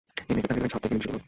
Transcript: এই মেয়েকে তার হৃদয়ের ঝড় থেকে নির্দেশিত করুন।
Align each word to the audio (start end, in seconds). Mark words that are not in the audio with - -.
এই 0.29 0.33
মেয়েকে 0.35 0.47
তার 0.49 0.55
হৃদয়ের 0.57 0.71
ঝড় 0.73 0.81
থেকে 0.83 0.93
নির্দেশিত 0.95 1.11
করুন। 1.11 1.19